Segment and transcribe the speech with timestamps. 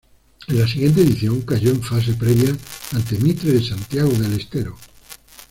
[0.47, 2.57] En la siguiente edición cayó en fase previa
[2.95, 4.75] ante Mitre de Santiago del Estero.